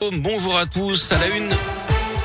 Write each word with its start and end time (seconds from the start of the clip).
Bonjour 0.00 0.56
à 0.56 0.64
tous. 0.64 1.12
À 1.12 1.18
la 1.18 1.28
une. 1.28 1.50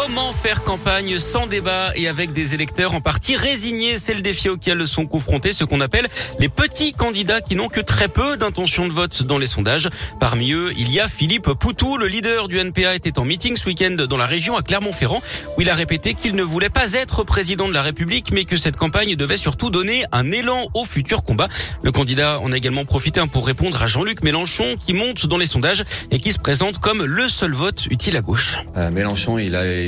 Comment 0.00 0.32
faire 0.32 0.62
campagne 0.62 1.18
sans 1.18 1.48
débat 1.48 1.90
et 1.96 2.06
avec 2.06 2.32
des 2.32 2.54
électeurs 2.54 2.94
en 2.94 3.00
partie 3.00 3.34
résignés? 3.34 3.98
C'est 3.98 4.14
le 4.14 4.20
défi 4.20 4.48
auquel 4.48 4.86
sont 4.86 5.06
confrontés 5.06 5.50
ce 5.50 5.64
qu'on 5.64 5.80
appelle 5.80 6.06
les 6.38 6.48
petits 6.48 6.92
candidats 6.92 7.40
qui 7.40 7.56
n'ont 7.56 7.68
que 7.68 7.80
très 7.80 8.06
peu 8.06 8.36
d'intention 8.36 8.86
de 8.86 8.92
vote 8.92 9.24
dans 9.24 9.38
les 9.38 9.48
sondages. 9.48 9.88
Parmi 10.20 10.52
eux, 10.52 10.72
il 10.78 10.92
y 10.92 11.00
a 11.00 11.08
Philippe 11.08 11.52
Poutou, 11.52 11.96
le 11.96 12.06
leader 12.06 12.46
du 12.46 12.58
NPA, 12.58 12.94
était 12.94 13.18
en 13.18 13.24
meeting 13.24 13.56
ce 13.56 13.66
week-end 13.66 13.96
dans 14.08 14.16
la 14.16 14.24
région 14.24 14.56
à 14.56 14.62
Clermont-Ferrand 14.62 15.20
où 15.56 15.62
il 15.62 15.68
a 15.68 15.74
répété 15.74 16.14
qu'il 16.14 16.36
ne 16.36 16.44
voulait 16.44 16.70
pas 16.70 16.92
être 16.92 17.24
président 17.24 17.66
de 17.66 17.74
la 17.74 17.82
République 17.82 18.30
mais 18.32 18.44
que 18.44 18.56
cette 18.56 18.76
campagne 18.76 19.16
devait 19.16 19.36
surtout 19.36 19.70
donner 19.70 20.04
un 20.12 20.30
élan 20.30 20.68
au 20.74 20.84
futur 20.84 21.24
combat. 21.24 21.48
Le 21.82 21.90
candidat 21.90 22.38
en 22.38 22.52
a 22.52 22.56
également 22.56 22.84
profité 22.84 23.20
pour 23.32 23.44
répondre 23.44 23.82
à 23.82 23.88
Jean-Luc 23.88 24.22
Mélenchon 24.22 24.76
qui 24.78 24.94
monte 24.94 25.26
dans 25.26 25.38
les 25.38 25.46
sondages 25.46 25.82
et 26.12 26.20
qui 26.20 26.30
se 26.30 26.38
présente 26.38 26.78
comme 26.78 27.04
le 27.04 27.28
seul 27.28 27.52
vote 27.52 27.88
utile 27.90 28.16
à 28.16 28.20
gauche. 28.20 28.58
Euh, 28.76 28.90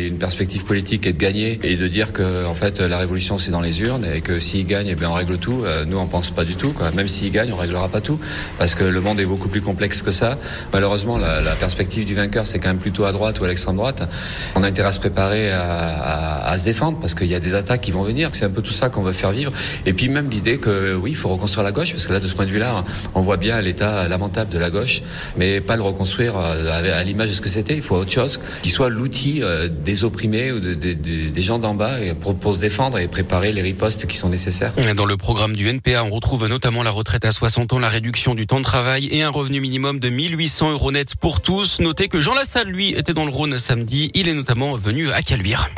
une 0.07 0.19
perspective 0.19 0.65
politique 0.65 1.07
est 1.07 1.13
de 1.13 1.19
gagner 1.19 1.59
et 1.63 1.77
de 1.77 1.89
dire 1.89 2.13
que 2.13 2.47
en 2.47 2.55
fait 2.55 2.81
la 2.81 2.99
révolution 2.99 3.39
c'est 3.39 3.51
dans 3.51 3.61
les 3.61 3.83
urnes 3.83 4.07
et 4.13 4.21
que 4.21 4.39
s'il 4.39 4.67
gagne 4.67 4.89
eh 4.91 4.95
bien 4.95 5.11
on 5.11 5.15
règle 5.15 5.39
tout. 5.39 5.63
Euh, 5.65 5.85
nous 5.85 5.99
on 5.99 6.07
pense 6.07 6.31
pas 6.31 6.45
du 6.45 6.55
tout 6.55 6.73
quoi. 6.73 6.91
Même 6.93 7.09
s'il 7.09 7.31
gagne 7.33 7.53
on 7.53 7.57
réglera 7.57 7.89
pas 7.89 8.01
tout 8.01 8.19
parce 8.59 8.75
que 8.75 8.85
le 8.85 9.01
monde 9.01 9.21
est 9.21 9.27
beaucoup 9.27 9.49
plus 9.49 9.61
complexe 9.61 10.03
que 10.03 10.11
ça. 10.11 10.39
Malheureusement 10.73 11.19
la, 11.19 11.41
perspective 11.57 12.05
du 12.05 12.15
vainqueur 12.15 12.47
c'est 12.47 12.59
quand 12.59 12.69
même 12.69 12.79
plutôt 12.79 13.05
à 13.05 13.13
droite 13.13 13.41
ou 13.41 13.45
à 13.45 13.49
l'extrême 13.49 13.77
droite. 13.77 14.09
On 14.55 14.63
a 14.63 14.67
intérêt 14.67 14.89
à 14.89 14.93
se 14.93 15.01
préparer 15.01 15.53
à, 15.53 16.45
à, 16.47 16.59
se 16.59 16.65
défendre 16.65 16.98
parce 17.01 17.15
qu'il 17.15 17.29
y 17.29 17.35
a 17.35 17.41
des 17.41 17.55
attaques 17.55 17.81
qui 17.81 17.91
vont 17.91 18.03
venir. 18.03 18.31
C'est 18.33 18.45
un 18.45 18.51
peu 18.51 18.62
tout 18.62 18.73
ça 18.73 18.89
qu'on 18.89 19.03
veut 19.03 19.12
faire 19.12 19.33
vivre. 19.33 19.53
Et 19.87 19.93
puis 19.93 20.09
même 20.09 20.31
l'idée 20.31 20.59
que 20.59 20.95
oui 20.95 21.11
il 21.11 21.17
faut 21.17 21.29
reconstruire 21.29 21.65
la 21.65 21.73
gauche 21.73 21.93
parce 21.93 22.07
que 22.07 22.12
là 22.12 22.21
de 22.21 22.29
ce 22.29 22.35
point 22.35 22.47
de 22.47 22.51
vue 22.51 22.59
là 22.59 22.85
on 23.15 23.21
voit 23.21 23.37
bien 23.37 23.61
l'état 23.61 24.09
lamentable 24.09 24.51
de 24.51 24.59
la 24.59 24.71
gauche 24.71 25.03
mais 25.37 25.61
pas 25.61 25.77
le 25.77 25.83
reconstruire 25.83 26.35
euh, 26.39 27.01
à 27.01 27.05
l'image 27.05 27.29
de 27.29 27.35
ce 27.35 27.41
que 27.41 27.48
c'était. 27.48 27.75
Il 27.75 27.83
faut 27.83 27.97
autre 27.97 28.11
chose 28.11 28.41
qui 28.62 28.71
soit 28.71 28.89
l'outil 28.89 29.41
euh, 29.43 29.69
des 29.91 30.05
opprimés 30.05 30.53
ou 30.53 30.61
de, 30.61 30.75
de, 30.75 30.93
de, 30.93 31.30
des 31.30 31.43
gens 31.43 31.59
d'en 31.59 31.75
bas 31.75 31.97
pour, 32.20 32.39
pour, 32.39 32.55
se 32.55 32.61
défendre 32.61 32.98
et 32.98 33.09
préparer 33.09 33.53
les 33.53 33.61
ripostes 33.61 34.06
qui 34.06 34.17
sont 34.17 34.28
nécessaires. 34.28 34.73
Dans 34.95 35.05
le 35.05 35.17
programme 35.17 35.56
du 35.56 35.69
NPA, 35.69 36.05
on 36.05 36.11
retrouve 36.11 36.47
notamment 36.47 36.84
la 36.84 36.91
retraite 36.91 37.25
à 37.25 37.33
60 37.33 37.73
ans, 37.73 37.81
la 37.81 37.89
réduction 37.89 38.37
du 38.37 38.47
temps 38.47 38.59
de 38.59 38.64
travail 38.64 39.09
et 39.11 39.25
un 39.25 39.31
revenu 39.31 39.61
minimum 39.61 39.98
de 39.98 40.09
1800 40.09 40.70
euros 40.70 40.92
net 40.92 41.17
pour 41.17 41.41
tous. 41.41 41.81
Notez 41.81 42.06
que 42.06 42.19
Jean 42.19 42.34
Lassalle, 42.34 42.69
lui, 42.69 42.91
était 42.91 43.14
dans 43.14 43.25
le 43.25 43.33
Rhône 43.33 43.59
samedi. 43.59 44.12
Il 44.14 44.29
est 44.29 44.34
notamment 44.34 44.77
venu 44.77 45.11
à 45.11 45.23
Caluire. 45.23 45.69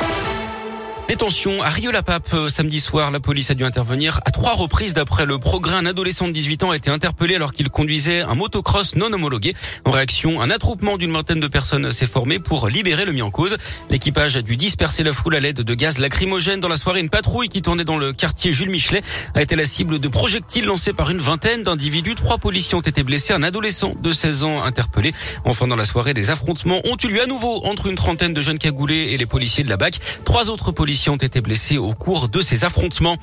Détention 1.09 1.61
à 1.61 1.67
Rio-la-Pape 1.67 2.33
euh, 2.33 2.47
samedi 2.47 2.79
soir. 2.79 3.11
La 3.11 3.19
police 3.19 3.51
a 3.51 3.55
dû 3.55 3.65
intervenir 3.65 4.21
à 4.25 4.31
trois 4.31 4.53
reprises 4.53 4.93
d'après 4.93 5.25
le 5.25 5.37
progrès. 5.37 5.75
Un 5.75 5.85
adolescent 5.85 6.27
de 6.27 6.31
18 6.31 6.63
ans 6.63 6.71
a 6.71 6.77
été 6.77 6.89
interpellé 6.89 7.35
alors 7.35 7.51
qu'il 7.51 7.69
conduisait 7.69 8.21
un 8.21 8.35
motocross 8.35 8.95
non 8.95 9.11
homologué. 9.11 9.53
En 9.83 9.91
réaction, 9.91 10.41
un 10.41 10.49
attroupement 10.49 10.97
d'une 10.97 11.11
vingtaine 11.11 11.41
de 11.41 11.47
personnes 11.47 11.91
s'est 11.91 12.07
formé 12.07 12.39
pour 12.39 12.69
libérer 12.69 13.03
le 13.03 13.11
mis 13.11 13.21
en 13.21 13.31
cause. 13.31 13.57
L'équipage 13.89 14.37
a 14.37 14.41
dû 14.41 14.55
disperser 14.55 15.03
la 15.03 15.11
foule 15.11 15.35
à 15.35 15.41
l'aide 15.41 15.59
de 15.59 15.73
gaz 15.73 15.97
lacrymogène. 15.97 16.61
Dans 16.61 16.69
la 16.69 16.77
soirée, 16.77 17.01
une 17.01 17.09
patrouille 17.09 17.49
qui 17.49 17.61
tournait 17.61 17.83
dans 17.83 17.97
le 17.97 18.13
quartier 18.13 18.53
Jules 18.53 18.69
Michelet 18.69 19.01
a 19.35 19.41
été 19.41 19.57
la 19.57 19.65
cible 19.65 19.99
de 19.99 20.07
projectiles 20.07 20.65
lancés 20.65 20.93
par 20.93 21.11
une 21.11 21.19
vingtaine 21.19 21.63
d'individus. 21.63 22.15
Trois 22.15 22.37
policiers 22.37 22.75
ont 22.75 22.81
été 22.81 23.03
blessés. 23.03 23.33
Un 23.33 23.43
adolescent 23.43 23.93
de 24.01 24.11
16 24.13 24.45
ans 24.45 24.63
interpellé. 24.63 25.13
Enfin, 25.43 25.67
dans 25.67 25.75
la 25.75 25.85
soirée, 25.85 26.13
des 26.13 26.29
affrontements 26.29 26.79
ont 26.85 26.95
eu 27.03 27.07
lieu 27.07 27.21
à 27.21 27.25
nouveau 27.25 27.65
entre 27.65 27.87
une 27.87 27.95
trentaine 27.95 28.33
de 28.33 28.39
jeunes 28.39 28.57
cagoulés 28.57 29.09
et 29.11 29.17
les 29.17 29.25
policiers 29.25 29.65
de 29.65 29.69
la 29.69 29.75
BAC. 29.75 29.99
Trois 30.23 30.49
autres 30.49 30.71
policiers 30.71 30.92
ont 31.09 31.15
été 31.15 31.41
blessés 31.41 31.77
au 31.77 31.93
cours 31.93 32.27
de 32.27 32.41
ces 32.41 32.65
affrontements. 32.65 33.17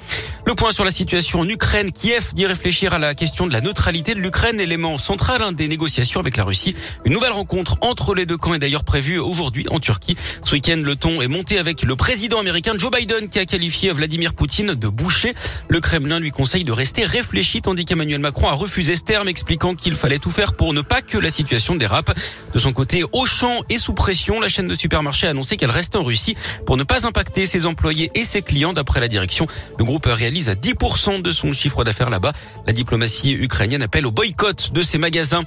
Le 0.47 0.55
point 0.55 0.73
sur 0.73 0.85
la 0.85 0.91
situation 0.91 1.41
en 1.41 1.49
Ukraine. 1.49 1.93
Kiev 1.93 2.33
dit 2.35 2.47
réfléchir 2.47 2.93
à 2.95 2.99
la 2.99 3.15
question 3.15 3.47
de 3.47 3.53
la 3.53 3.61
neutralité 3.61 4.15
de 4.15 4.21
l'Ukraine, 4.21 4.61
élément 4.61 4.99
central 4.99 5.43
hein, 5.43 5.53
des 5.53 5.69
négociations 5.69 6.21
avec 6.21 6.37
la 6.37 6.45
Russie. 6.45 6.75
Une 7.05 7.13
nouvelle 7.13 7.33
rencontre 7.33 7.77
entre 7.81 8.15
les 8.15 8.27
deux 8.27 8.37
camps 8.37 8.55
est 8.55 8.59
d'ailleurs 8.59 8.85
prévue 8.85 9.19
aujourd'hui 9.19 9.67
en 9.71 9.81
Turquie. 9.81 10.17
Ce 10.43 10.53
week-end, 10.53 10.81
le 10.83 10.97
ton 10.97 11.23
est 11.23 11.29
monté 11.29 11.59
avec 11.59 11.83
le 11.83 11.97
président 11.97 12.41
américain 12.41 12.73
Joe 12.77 12.91
Biden 12.91 13.29
qui 13.29 13.39
a 13.39 13.47
qualifié 13.47 13.93
Vladimir 13.93 14.35
Poutine 14.35 14.75
de 14.75 14.89
boucher. 14.89 15.35
Le 15.69 15.81
Kremlin 15.81 16.19
lui 16.19 16.31
conseille 16.31 16.65
de 16.65 16.73
rester 16.73 17.05
réfléchi 17.05 17.63
tandis 17.63 17.85
qu'Emmanuel 17.85 18.20
Macron 18.20 18.48
a 18.48 18.53
refusé 18.53 18.97
ce 18.97 19.03
terme 19.03 19.29
expliquant 19.29 19.75
qu'il 19.75 19.95
fallait 19.95 20.19
tout 20.19 20.30
faire 20.30 20.55
pour 20.55 20.73
ne 20.73 20.80
pas 20.80 21.01
que 21.03 21.19
la 21.19 21.30
situation 21.30 21.77
dérape. 21.77 22.13
De 22.53 22.59
son 22.59 22.73
côté, 22.73 23.05
Auchan 23.13 23.63
est 23.69 23.79
sous 23.79 23.95
pression. 23.95 24.41
La 24.41 24.48
chaîne 24.48 24.69
de 24.69 24.75
supermarchés 24.75 25.27
a 25.27 25.30
annoncé 25.30 25.57
qu'elle 25.57 25.70
reste 25.70 25.97
en 25.97 26.03
Russie 26.03 26.36
pour 26.67 26.77
ne 26.77 26.83
pas 26.83 27.07
impacter 27.07 27.47
ses 27.47 27.60
employés 27.67 28.11
et 28.15 28.25
ses 28.25 28.43
clients. 28.43 28.73
D'après 28.73 29.01
la 29.01 29.09
direction, 29.09 29.47
le 29.79 29.85
groupe 29.85 30.07
réalise 30.07 30.48
à 30.48 30.55
10% 30.55 31.23
de 31.23 31.33
son 31.33 31.53
chiffre 31.53 31.85
d'affaires 31.85 32.11
là-bas. 32.11 32.33
La 32.67 32.73
diplomatie 32.73 33.33
ukrainienne 33.33 33.83
appelle 33.83 34.07
au 34.07 34.11
boycott 34.11 34.73
de 34.73 34.83
ces 34.83 34.98
magasins. 34.98 35.43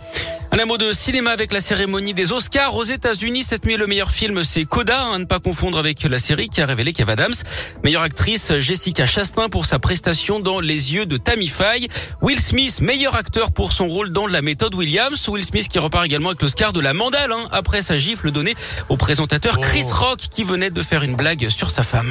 Un 0.52 0.66
mot 0.66 0.78
de 0.78 0.94
cinéma 0.94 1.32
avec 1.32 1.52
la 1.52 1.60
cérémonie 1.60 2.14
des 2.14 2.32
Oscars 2.32 2.76
aux 2.76 2.84
États-Unis. 2.84 3.44
Cette 3.44 3.66
nuit, 3.66 3.76
le 3.76 3.86
meilleur 3.88 4.12
film, 4.12 4.44
c'est 4.44 4.66
Coda, 4.66 5.10
à 5.14 5.18
ne 5.18 5.26
pas 5.26 5.40
confondre 5.40 5.78
avec 5.78 6.04
la 6.04 6.20
série 6.20 6.48
qui 6.48 6.62
a 6.62 6.66
révélé 6.66 6.94
Kev 6.94 7.12
Adams. 7.12 7.34
Meilleure 7.84 8.04
actrice, 8.04 8.54
Jessica 8.60 9.06
Chastain 9.06 9.50
pour 9.50 9.66
sa 9.66 9.80
prestation 9.80 10.40
dans 10.40 10.60
Les 10.60 10.94
yeux 10.94 11.06
de 11.06 11.18
Tammy 11.18 11.48
Faye. 11.48 11.88
Will 12.22 12.40
Smith, 12.40 12.82
meilleur 12.82 13.16
acteur 13.16 13.52
pour 13.52 13.74
son 13.74 13.88
rôle 13.88 14.12
dans 14.12 14.28
La 14.28 14.42
méthode 14.42 14.76
Williams. 14.76 15.28
Will 15.28 15.44
Smith 15.44 15.68
qui 15.68 15.80
repart 15.80 16.06
également 16.06 16.30
avec 16.30 16.42
l'Oscar 16.42 16.72
de 16.72 16.80
la 16.80 16.94
mandale, 16.94 17.32
hein, 17.32 17.50
après 17.52 17.82
sa 17.82 17.98
gifle 17.98 18.32
donnée 18.32 18.56
au 18.90 18.96
présentateur 18.96 19.60
Chris 19.60 19.86
Rock 19.92 20.20
qui 20.30 20.44
venait 20.44 20.70
de 20.70 20.82
faire 20.82 21.04
une 21.04 21.16
blague 21.16 21.50
sur 21.50 21.72
sa 21.72 21.84
femme. 21.84 22.03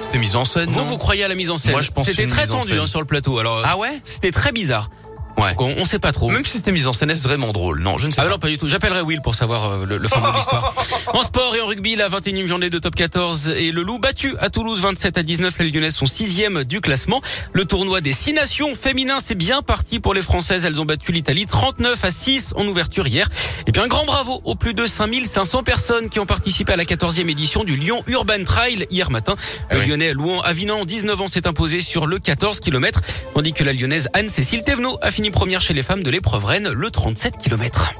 C'était 0.00 0.18
mise 0.18 0.36
en 0.36 0.44
scène. 0.44 0.68
Vous, 0.70 0.80
non 0.80 0.86
vous 0.86 0.98
croyez 0.98 1.24
à 1.24 1.28
la 1.28 1.34
mise 1.34 1.50
en 1.50 1.56
scène 1.58 1.72
Moi, 1.72 1.82
je 1.82 1.90
pense 1.90 2.04
C'était 2.04 2.26
très 2.26 2.42
mise 2.42 2.52
en 2.52 2.58
tendu 2.58 2.70
scène. 2.72 2.80
hein, 2.80 2.86
sur 2.86 3.00
le 3.00 3.06
plateau. 3.06 3.38
Alors, 3.38 3.62
Ah 3.64 3.76
ouais? 3.78 4.00
c'était 4.04 4.30
très 4.30 4.52
bizarre. 4.52 4.88
Ouais. 5.36 5.52
On, 5.58 5.74
on 5.78 5.84
sait 5.84 5.98
pas 5.98 6.12
trop. 6.12 6.30
Même 6.30 6.44
si 6.44 6.56
c'était 6.58 6.70
mise 6.72 6.86
en 6.86 6.92
scène, 6.92 7.10
est-ce 7.10 7.26
vraiment 7.26 7.52
drôle? 7.52 7.80
Non, 7.80 7.98
je 7.98 8.06
ne 8.06 8.12
sais 8.12 8.20
Ah 8.20 8.24
pas. 8.24 8.30
non, 8.30 8.38
pas 8.38 8.48
du 8.48 8.56
tout. 8.58 8.68
J'appellerai 8.68 9.00
Will 9.02 9.20
pour 9.20 9.34
savoir 9.34 9.68
euh, 9.70 9.86
le, 9.86 9.96
le 9.98 10.08
fond 10.08 10.20
de 10.20 10.34
l'histoire. 10.34 10.74
En 11.12 11.22
sport 11.22 11.54
et 11.54 11.60
en 11.60 11.66
rugby, 11.66 11.96
la 11.96 12.08
21e 12.08 12.46
journée 12.46 12.70
de 12.70 12.78
top 12.78 12.94
14 12.94 13.50
et 13.56 13.70
le 13.72 13.82
Loup 13.82 13.98
battu 13.98 14.34
à 14.40 14.48
Toulouse 14.48 14.80
27 14.80 15.18
à 15.18 15.22
19. 15.22 15.54
Les 15.60 15.70
Lyonnaises 15.70 15.94
sont 15.94 16.06
sixième 16.06 16.64
du 16.64 16.80
classement. 16.80 17.20
Le 17.52 17.64
tournoi 17.66 18.00
des 18.00 18.12
six 18.12 18.32
nations 18.32 18.74
féminins, 18.74 19.18
c'est 19.22 19.34
bien 19.34 19.62
parti 19.62 20.00
pour 20.00 20.14
les 20.14 20.22
Françaises. 20.22 20.64
Elles 20.64 20.80
ont 20.80 20.84
battu 20.84 21.12
l'Italie 21.12 21.46
39 21.46 22.04
à 22.04 22.10
6 22.10 22.54
en 22.56 22.66
ouverture 22.66 23.06
hier. 23.06 23.28
Et 23.66 23.72
bien 23.72 23.84
un 23.84 23.88
grand 23.88 24.06
bravo 24.06 24.40
aux 24.44 24.54
plus 24.54 24.74
de 24.74 24.86
5500 24.86 25.62
personnes 25.62 26.08
qui 26.08 26.18
ont 26.20 26.26
participé 26.26 26.72
à 26.72 26.76
la 26.76 26.84
14e 26.84 27.28
édition 27.28 27.64
du 27.64 27.76
Lyon 27.76 28.02
Urban 28.06 28.42
Trail 28.44 28.86
hier 28.90 29.10
matin. 29.10 29.34
Le 29.70 29.76
Ah 29.76 29.80
oui. 29.80 29.88
Lyonnais 29.88 30.12
Louan 30.14 30.40
Avinan, 30.40 30.84
19 30.84 31.20
ans, 31.20 31.26
s'est 31.26 31.46
imposé 31.46 31.80
sur 31.80 32.06
le 32.06 32.18
14 32.18 32.60
km, 32.60 33.00
tandis 33.34 33.52
que 33.52 33.62
la 33.64 33.72
Lyonnaise 33.72 34.08
Anne-Cécile 34.14 34.64
Thévenot 34.64 34.98
a 35.02 35.10
première 35.30 35.60
chez 35.60 35.74
les 35.74 35.82
femmes 35.82 36.02
de 36.02 36.10
l'épreuve 36.10 36.44
Rennes, 36.44 36.68
le 36.68 36.90
37 36.90 37.38
km. 37.38 37.94